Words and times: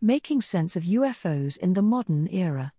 Making 0.00 0.42
Sense 0.42 0.76
of 0.76 0.84
UFOs 0.84 1.58
in 1.58 1.74
the 1.74 1.82
Modern 1.82 2.28
Era. 2.28 2.72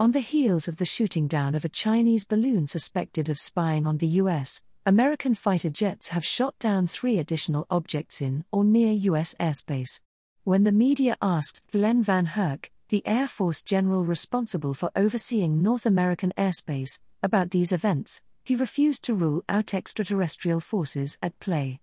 On 0.00 0.10
the 0.10 0.18
heels 0.18 0.66
of 0.66 0.78
the 0.78 0.84
shooting 0.84 1.28
down 1.28 1.54
of 1.54 1.64
a 1.64 1.68
Chinese 1.68 2.24
balloon 2.24 2.66
suspected 2.66 3.28
of 3.28 3.38
spying 3.38 3.86
on 3.86 3.98
the 3.98 4.08
US, 4.18 4.60
American 4.84 5.36
fighter 5.36 5.70
jets 5.70 6.08
have 6.08 6.24
shot 6.24 6.58
down 6.58 6.88
three 6.88 7.20
additional 7.20 7.64
objects 7.70 8.20
in 8.20 8.44
or 8.50 8.64
near 8.64 8.90
US 8.92 9.36
airspace. 9.38 10.00
When 10.42 10.64
the 10.64 10.72
media 10.72 11.16
asked 11.22 11.62
Glen 11.70 12.02
Van 12.02 12.26
VanHerck, 12.26 12.70
the 12.88 13.06
Air 13.06 13.28
Force 13.28 13.62
general 13.62 14.04
responsible 14.04 14.74
for 14.74 14.90
overseeing 14.96 15.62
North 15.62 15.86
American 15.86 16.32
airspace, 16.36 16.98
about 17.22 17.52
these 17.52 17.70
events, 17.70 18.20
he 18.42 18.56
refused 18.56 19.04
to 19.04 19.14
rule 19.14 19.44
out 19.48 19.74
extraterrestrial 19.74 20.58
forces 20.58 21.18
at 21.22 21.38
play. 21.38 21.78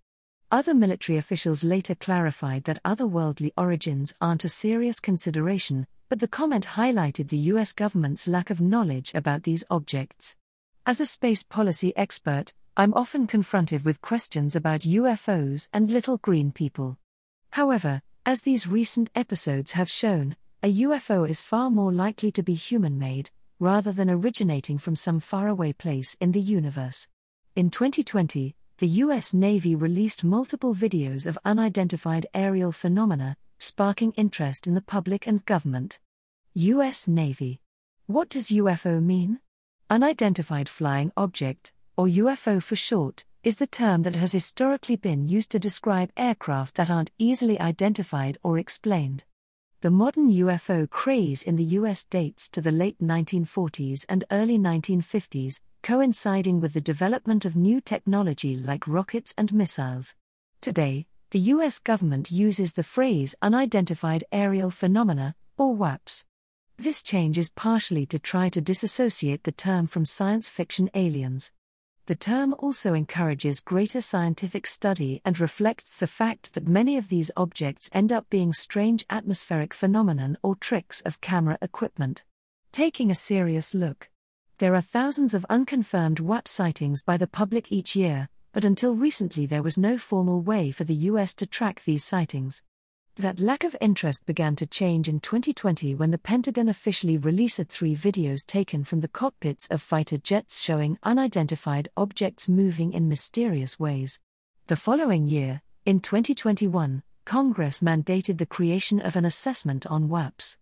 Other 0.54 0.74
military 0.74 1.18
officials 1.18 1.64
later 1.64 1.96
clarified 1.96 2.66
that 2.66 2.84
otherworldly 2.84 3.52
origins 3.58 4.14
aren't 4.20 4.44
a 4.44 4.50
serious 4.50 5.00
consideration, 5.00 5.88
but 6.10 6.20
the 6.20 6.28
comment 6.28 6.68
highlighted 6.76 7.30
the 7.30 7.38
US 7.54 7.72
government's 7.72 8.28
lack 8.28 8.50
of 8.50 8.60
knowledge 8.60 9.14
about 9.16 9.44
these 9.44 9.64
objects. 9.70 10.36
As 10.86 11.00
a 11.00 11.06
space 11.06 11.42
policy 11.42 11.96
expert, 11.96 12.54
I'm 12.76 12.94
often 12.96 13.28
confronted 13.28 13.86
with 13.86 14.02
questions 14.02 14.54
about 14.54 14.82
UFOs 14.82 15.70
and 15.72 15.90
little 15.90 16.18
green 16.18 16.52
people. 16.52 16.98
However, 17.52 18.02
as 18.26 18.42
these 18.42 18.68
recent 18.68 19.10
episodes 19.16 19.72
have 19.72 19.90
shown, 19.90 20.36
a 20.62 20.74
UFO 20.84 21.30
is 21.30 21.42
far 21.42 21.70
more 21.70 21.94
likely 21.94 22.32
to 22.34 22.44
be 22.44 22.56
human 22.56 23.00
made, 23.00 23.30
rather 23.58 23.94
than 23.94 24.10
originating 24.10 24.78
from 24.78 24.98
some 24.98 25.22
faraway 25.22 25.72
place 25.72 26.18
in 26.20 26.34
the 26.34 26.42
universe. 26.42 27.08
In 27.56 27.70
2020, 27.70 28.54
the 28.82 29.04
U.S. 29.06 29.32
Navy 29.32 29.76
released 29.76 30.24
multiple 30.24 30.74
videos 30.74 31.28
of 31.28 31.38
unidentified 31.46 32.26
aerial 32.34 32.72
phenomena, 32.72 33.38
sparking 33.60 34.12
interest 34.14 34.66
in 34.66 34.74
the 34.74 34.82
public 34.82 35.28
and 35.28 35.46
government. 35.46 36.00
U.S. 36.56 37.08
Navy. 37.08 37.62
What 38.08 38.28
does 38.28 38.48
UFO 38.48 39.00
mean? 39.00 39.40
Unidentified 39.92 40.68
flying 40.68 41.12
object, 41.16 41.72
or 41.96 42.08
UFO 42.08 42.60
for 42.60 42.76
short, 42.76 43.24
is 43.44 43.58
the 43.58 43.68
term 43.68 44.02
that 44.02 44.16
has 44.16 44.32
historically 44.32 44.96
been 44.96 45.28
used 45.28 45.52
to 45.52 45.60
describe 45.60 46.10
aircraft 46.18 46.74
that 46.74 46.90
aren't 46.90 47.12
easily 47.20 47.60
identified 47.60 48.40
or 48.42 48.58
explained. 48.58 49.26
The 49.82 49.90
modern 49.90 50.32
UFO 50.32 50.88
craze 50.88 51.42
in 51.42 51.56
the 51.56 51.74
US 51.80 52.06
dates 52.06 52.48
to 52.50 52.62
the 52.62 52.72
late 52.72 53.00
1940s 53.00 54.06
and 54.08 54.24
early 54.30 54.60
1950s, 54.60 55.62
coinciding 55.82 56.62
with 56.62 56.74
the 56.74 56.82
development 56.82 57.46
of 57.46 57.56
new 57.56 57.82
technology 57.82 58.56
like 58.56 58.88
rockets 58.88 59.34
and 59.40 59.52
missiles. 59.52 60.16
Today, 60.62 61.08
the 61.32 61.40
US 61.56 61.80
government 61.80 62.30
uses 62.30 62.74
the 62.74 62.84
phrase 62.84 63.34
unidentified 63.42 64.24
aerial 64.32 64.70
phenomena, 64.70 65.34
or 65.58 65.76
UAPs. 65.76 66.26
This 66.78 67.02
change 67.02 67.40
is 67.40 67.50
partially 67.50 68.06
to 68.06 68.20
try 68.20 68.50
to 68.50 68.62
disassociate 68.62 69.46
the 69.46 69.52
term 69.52 69.88
from 69.88 70.06
science 70.06 70.48
fiction 70.48 70.92
aliens. 70.94 71.54
The 72.08 72.16
term 72.16 72.56
also 72.58 72.94
encourages 72.94 73.60
greater 73.60 74.02
scientific 74.02 74.66
study 74.66 75.22
and 75.24 75.40
reflects 75.40 75.96
the 75.96 76.08
fact 76.08 76.54
that 76.54 76.68
many 76.68 76.98
of 76.98 77.10
these 77.10 77.30
objects 77.38 77.90
end 77.94 78.12
up 78.12 78.30
being 78.30 78.54
strange 78.54 79.06
atmospheric 79.10 79.74
phenomenon 79.74 80.38
or 80.42 80.56
tricks 80.56 81.02
of 81.02 81.22
camera 81.22 81.58
equipment. 81.62 82.24
Taking 82.72 83.12
a 83.12 83.16
serious 83.16 83.74
look. 83.74 84.10
There 84.58 84.76
are 84.76 84.82
thousands 84.82 85.34
of 85.34 85.46
unconfirmed 85.50 86.18
UAP 86.18 86.48
sightings 86.48 87.02
by 87.02 87.18
the 87.18 87.28
public 87.28 87.72
each 87.72 87.96
year, 87.96 88.30
but 88.52 88.66
until 88.66 88.96
recently 88.96 89.46
there 89.46 89.64
was 89.64 89.78
no 89.78 89.98
formal 89.98 90.42
way 90.42 90.72
for 90.72 90.84
the 90.84 90.96
US 91.10 91.34
to 91.36 91.46
track 91.46 91.84
these 91.84 92.04
sightings. 92.04 92.64
That 93.18 93.42
lack 93.42 93.66
of 93.66 93.76
interest 93.82 94.26
began 94.26 94.56
to 94.56 94.66
change 94.66 95.10
in 95.10 95.20
2020 95.20 95.96
when 95.96 96.12
the 96.12 96.18
Pentagon 96.18 96.70
officially 96.70 97.18
released 97.18 97.62
three 97.68 97.94
videos 97.94 98.46
taken 98.46 98.86
from 98.86 99.02
the 99.02 99.10
cockpits 99.10 99.68
of 99.68 99.82
fighter 99.82 100.18
jets 100.18 100.62
showing 100.62 100.98
unidentified 101.04 101.90
objects 101.98 102.48
moving 102.48 102.94
in 102.94 103.10
mysterious 103.10 103.78
ways. 103.78 104.20
The 104.68 104.78
following 104.78 105.28
year, 105.28 105.62
in 105.86 106.00
2021, 106.00 107.04
Congress 107.26 107.82
mandated 107.82 108.38
the 108.38 108.46
creation 108.46 109.02
of 109.02 109.18
an 109.18 109.26
assessment 109.26 109.86
on 109.88 110.08
UAPs. 110.08 110.58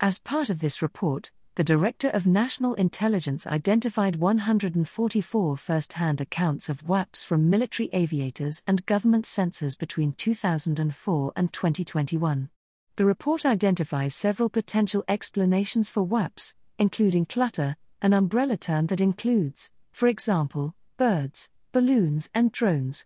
As 0.00 0.18
part 0.18 0.48
of 0.48 0.60
this 0.60 0.80
report, 0.80 1.30
the 1.60 1.64
Director 1.64 2.08
of 2.08 2.26
National 2.26 2.72
Intelligence 2.72 3.46
identified 3.46 4.16
144 4.16 5.58
first 5.58 5.92
hand 5.92 6.18
accounts 6.18 6.70
of 6.70 6.86
UAPs 6.86 7.22
from 7.22 7.50
military 7.50 7.90
aviators 7.92 8.62
and 8.66 8.86
government 8.86 9.26
sensors 9.26 9.78
between 9.78 10.14
2004 10.14 11.32
and 11.36 11.52
2021. 11.52 12.48
The 12.96 13.04
report 13.04 13.44
identifies 13.44 14.14
several 14.14 14.48
potential 14.48 15.04
explanations 15.06 15.90
for 15.90 16.06
UAPs, 16.06 16.54
including 16.78 17.26
clutter, 17.26 17.76
an 18.00 18.14
umbrella 18.14 18.56
term 18.56 18.86
that 18.86 19.02
includes, 19.02 19.70
for 19.92 20.08
example, 20.08 20.74
birds, 20.96 21.50
balloons, 21.72 22.30
and 22.32 22.50
drones. 22.52 23.04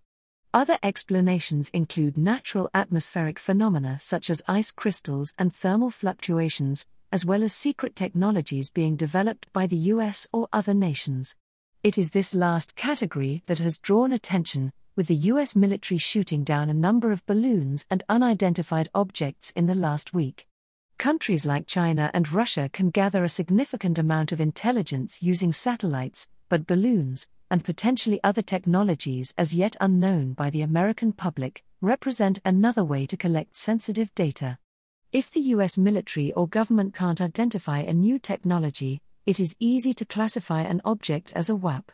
Other 0.53 0.79
explanations 0.81 1.71
include 1.71 2.17
natural 2.17 2.71
atmospheric 2.73 3.41
phenomena 3.41 3.99
such 3.99 4.31
as 4.31 4.45
ice 4.47 4.71
crystals 4.71 5.35
and 5.41 5.53
thermal 5.53 5.91
fluctuations, 5.91 6.87
as 7.15 7.25
well 7.25 7.45
as 7.45 7.55
secret 7.55 7.95
technologies 7.95 8.71
being 8.71 8.97
developed 8.97 9.47
by 9.53 9.69
the 9.69 9.77
US 9.95 10.27
or 10.33 10.49
other 10.53 10.75
nations. 10.75 11.37
It 11.85 11.97
is 11.97 12.11
this 12.11 12.35
last 12.35 12.75
category 12.75 13.45
that 13.47 13.61
has 13.61 13.79
drawn 13.79 14.11
attention, 14.11 14.73
with 14.97 15.07
the 15.07 15.31
US 15.31 15.55
military 15.55 15.99
shooting 15.99 16.43
down 16.43 16.69
a 16.69 16.75
number 16.75 17.13
of 17.13 17.25
balloons 17.25 17.87
and 17.89 18.03
unidentified 18.09 18.89
objects 18.97 19.53
in 19.55 19.67
the 19.67 19.77
last 19.77 20.13
week. 20.13 20.49
Countries 20.99 21.47
like 21.47 21.69
China 21.69 22.11
and 22.13 22.33
Russia 22.33 22.69
can 22.73 22.91
gather 22.91 23.23
a 23.23 23.29
significant 23.29 23.97
amount 23.97 24.33
of 24.33 24.41
intelligence 24.41 25.23
using 25.23 25.53
satellites, 25.53 26.27
but 26.49 26.67
balloons, 26.67 27.29
and 27.49 27.63
potentially 27.63 28.19
other 28.25 28.43
technologies 28.43 29.33
as 29.39 29.55
yet 29.55 29.77
unknown 29.81 30.33
by 30.33 30.51
the 30.51 30.63
American 30.63 31.13
public, 31.13 31.63
represent 31.81 32.41
another 32.45 32.83
way 32.83 33.07
to 33.07 33.17
collect 33.17 33.57
sensitive 33.57 34.13
data. 34.17 34.59
If 35.15 35.31
the 35.31 35.53
US 35.55 35.79
military 35.79 36.33
or 36.33 36.49
government 36.49 36.93
can't 36.93 37.21
identify 37.21 37.79
a 37.79 37.93
new 37.93 38.19
technology, 38.19 39.01
it 39.27 39.39
is 39.39 39.55
easy 39.61 39.95
to 39.95 40.05
classify 40.05 40.63
an 40.63 40.81
object 40.85 41.33
as 41.37 41.49
a 41.49 41.55
UAP. 41.55 41.85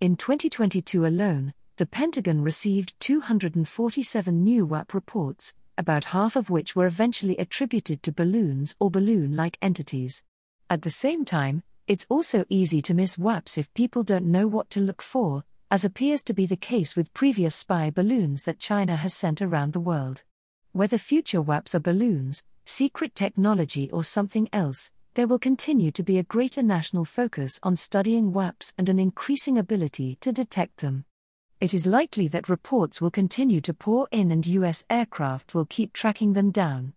In 0.00 0.14
2022 0.14 1.04
alone, 1.04 1.52
the 1.78 1.86
Pentagon 1.86 2.42
received 2.42 2.94
247 3.00 4.44
new 4.44 4.68
UAP 4.68 4.94
reports, 4.94 5.52
about 5.76 6.14
half 6.14 6.36
of 6.36 6.48
which 6.48 6.76
were 6.76 6.86
eventually 6.86 7.36
attributed 7.38 8.04
to 8.04 8.12
balloons 8.12 8.76
or 8.78 8.88
balloon 8.88 9.34
like 9.34 9.58
entities. 9.60 10.22
At 10.70 10.82
the 10.82 10.90
same 10.90 11.24
time, 11.24 11.64
it's 11.88 12.06
also 12.08 12.44
easy 12.48 12.80
to 12.82 12.94
miss 12.94 13.16
UAPs 13.16 13.58
if 13.58 13.74
people 13.74 14.04
don't 14.04 14.26
know 14.26 14.46
what 14.46 14.70
to 14.70 14.80
look 14.80 15.02
for, 15.02 15.42
as 15.72 15.84
appears 15.84 16.22
to 16.22 16.34
be 16.34 16.46
the 16.46 16.54
case 16.54 16.94
with 16.94 17.14
previous 17.14 17.56
spy 17.56 17.90
balloons 17.90 18.44
that 18.44 18.60
China 18.60 18.94
has 18.94 19.12
sent 19.12 19.42
around 19.42 19.72
the 19.72 19.80
world. 19.80 20.22
Whether 20.72 20.98
future 20.98 21.42
UAPs 21.42 21.74
are 21.74 21.80
balloons, 21.80 22.44
secret 22.64 23.14
technology, 23.14 23.90
or 23.90 24.04
something 24.04 24.48
else, 24.52 24.92
there 25.14 25.26
will 25.26 25.38
continue 25.38 25.90
to 25.90 26.02
be 26.02 26.18
a 26.18 26.22
greater 26.22 26.62
national 26.62 27.04
focus 27.04 27.58
on 27.62 27.76
studying 27.76 28.32
UAPs 28.32 28.74
and 28.78 28.88
an 28.88 28.98
increasing 28.98 29.58
ability 29.58 30.16
to 30.20 30.32
detect 30.32 30.78
them. 30.78 31.04
It 31.60 31.74
is 31.74 31.86
likely 31.86 32.28
that 32.28 32.48
reports 32.48 33.00
will 33.00 33.10
continue 33.10 33.60
to 33.60 33.74
pour 33.74 34.08
in 34.10 34.30
and 34.30 34.46
US 34.46 34.84
aircraft 34.88 35.54
will 35.54 35.66
keep 35.66 35.92
tracking 35.92 36.32
them 36.32 36.50
down. 36.50 36.94